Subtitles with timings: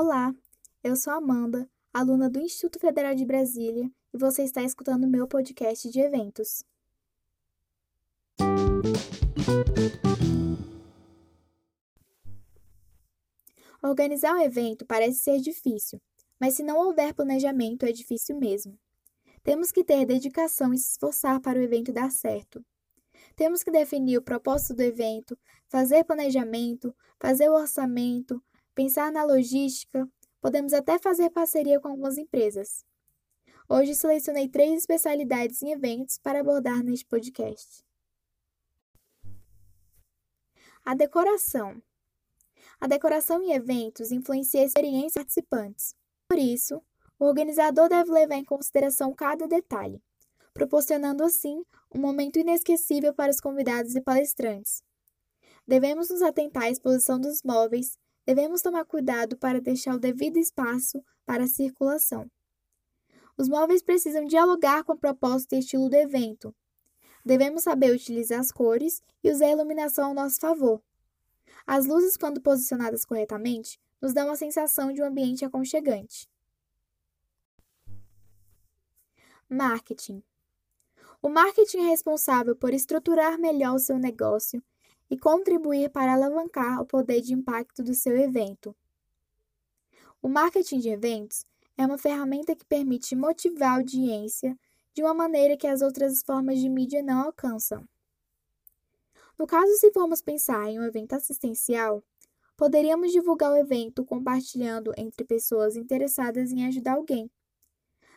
[0.00, 0.32] Olá,
[0.84, 5.90] eu sou Amanda, aluna do Instituto Federal de Brasília, e você está escutando meu podcast
[5.90, 6.62] de eventos.
[13.82, 16.00] Organizar um evento parece ser difícil,
[16.38, 18.78] mas se não houver planejamento, é difícil mesmo.
[19.42, 22.64] Temos que ter dedicação e se esforçar para o evento dar certo.
[23.34, 25.36] Temos que definir o propósito do evento,
[25.66, 28.40] fazer planejamento, fazer o orçamento,
[28.78, 30.08] pensar na logística,
[30.40, 32.84] podemos até fazer parceria com algumas empresas.
[33.68, 37.84] Hoje selecionei três especialidades em eventos para abordar neste podcast.
[40.84, 41.82] A decoração.
[42.80, 45.96] A decoração em eventos influencia a experiência dos participantes.
[46.28, 46.80] Por isso,
[47.18, 50.00] o organizador deve levar em consideração cada detalhe,
[50.54, 54.84] proporcionando assim um momento inesquecível para os convidados e palestrantes.
[55.66, 61.02] Devemos nos atentar à exposição dos móveis, devemos tomar cuidado para deixar o devido espaço
[61.24, 62.30] para a circulação.
[63.38, 66.54] Os móveis precisam dialogar com o propósito e estilo do evento.
[67.24, 70.82] Devemos saber utilizar as cores e usar a iluminação ao nosso favor.
[71.66, 76.28] As luzes, quando posicionadas corretamente, nos dão a sensação de um ambiente aconchegante.
[79.48, 80.22] Marketing.
[81.22, 84.62] O marketing é responsável por estruturar melhor o seu negócio
[85.10, 88.74] e contribuir para alavancar o poder de impacto do seu evento.
[90.20, 91.44] O marketing de eventos
[91.76, 94.58] é uma ferramenta que permite motivar a audiência
[94.92, 97.88] de uma maneira que as outras formas de mídia não alcançam.
[99.38, 102.02] No caso, se formos pensar em um evento assistencial,
[102.56, 107.30] poderíamos divulgar o evento compartilhando entre pessoas interessadas em ajudar alguém.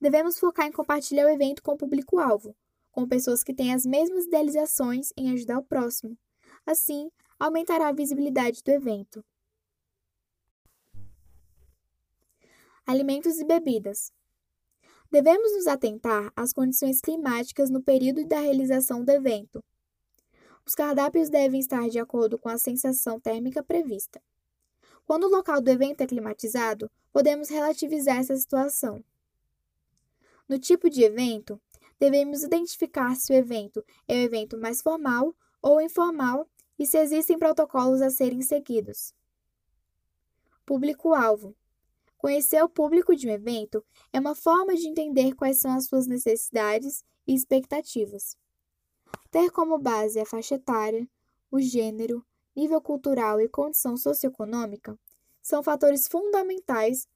[0.00, 2.56] Devemos focar em compartilhar o evento com o público-alvo,
[2.90, 6.18] com pessoas que têm as mesmas idealizações em ajudar o próximo.
[6.66, 9.24] Assim, aumentará a visibilidade do evento.
[12.86, 14.12] Alimentos e bebidas.
[15.10, 19.62] Devemos nos atentar às condições climáticas no período da realização do evento.
[20.66, 24.22] Os cardápios devem estar de acordo com a sensação térmica prevista.
[25.06, 29.04] Quando o local do evento é climatizado, podemos relativizar essa situação.
[30.48, 31.60] No tipo de evento,
[31.98, 36.48] devemos identificar se o evento é um evento mais formal ou informal
[36.78, 39.14] e se existem protocolos a serem seguidos.
[40.66, 41.54] Público-alvo.
[42.16, 46.06] Conhecer o público de um evento é uma forma de entender quais são as suas
[46.06, 48.36] necessidades e expectativas.
[49.30, 51.06] Ter como base a faixa etária,
[51.50, 52.24] o gênero,
[52.56, 54.98] nível cultural e condição socioeconômica
[55.42, 57.06] são fatores fundamentais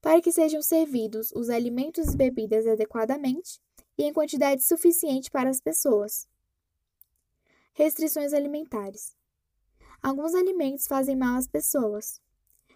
[0.00, 3.60] para que sejam servidos os alimentos e bebidas adequadamente
[3.96, 6.26] e em quantidade suficiente para as pessoas.
[7.76, 9.14] Restrições alimentares.
[10.02, 12.22] Alguns alimentos fazem mal às pessoas,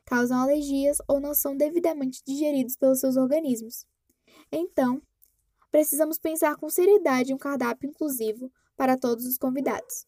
[0.05, 3.87] causam alergias ou não são devidamente digeridos pelos seus organismos.
[4.53, 5.01] Então,
[5.71, 10.07] precisamos pensar com seriedade em um cardápio inclusivo para todos os convidados.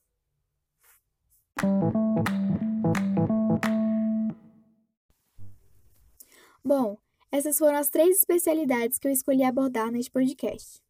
[6.62, 6.98] Bom,
[7.30, 10.82] essas foram as três especialidades que eu escolhi abordar neste podcast.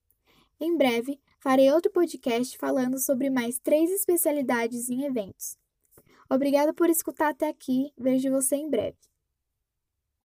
[0.58, 5.56] Em breve, farei outro podcast falando sobre mais três especialidades em eventos.
[6.30, 7.92] Obrigada por escutar até aqui.
[7.98, 9.11] Vejo você em breve.